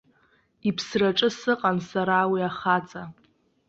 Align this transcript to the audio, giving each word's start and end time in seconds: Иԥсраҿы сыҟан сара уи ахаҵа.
Иԥсраҿы 0.69 1.29
сыҟан 1.39 1.77
сара 1.89 2.19
уи 2.31 2.41
ахаҵа. 2.49 3.03